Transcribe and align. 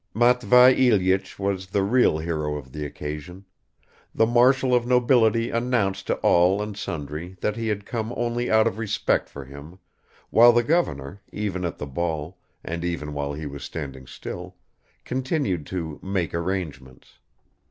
MATVEI 0.15 0.73
Ilyich 0.79 1.37
was 1.37 1.67
the 1.67 1.83
real 1.83 2.17
hero 2.17 2.55
of 2.55 2.71
the 2.71 2.83
occasion. 2.83 3.45
The 4.15 4.25
marshal 4.25 4.73
of 4.73 4.87
nobility 4.87 5.51
announced 5.51 6.07
to 6.07 6.15
all 6.25 6.59
and 6.59 6.75
sundry 6.75 7.37
that 7.41 7.55
he 7.55 7.67
had 7.67 7.85
come 7.85 8.11
only 8.17 8.49
out 8.49 8.65
of 8.65 8.79
respect 8.79 9.29
for 9.29 9.45
him, 9.45 9.77
while 10.31 10.53
the 10.53 10.63
governor, 10.63 11.21
even 11.31 11.63
at 11.63 11.77
the 11.77 11.85
ball, 11.85 12.39
and 12.63 12.83
even 12.83 13.13
while 13.13 13.33
he 13.33 13.45
was 13.45 13.63
standing 13.63 14.07
still, 14.07 14.55
continued 15.05 15.67
to 15.67 15.99
"make 16.01 16.33
arrangements." 16.33 17.19